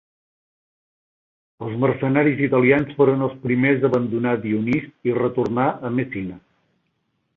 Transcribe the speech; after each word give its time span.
Els 1.67 1.75
mercenaris 1.83 2.41
italians 2.47 2.95
foren 3.01 3.27
els 3.27 3.35
primers 3.45 3.85
a 3.85 3.87
abandonar 3.93 4.35
Dionís 4.47 4.89
i 5.11 5.15
retornar 5.23 5.69
a 5.91 5.97
Messina. 6.01 6.41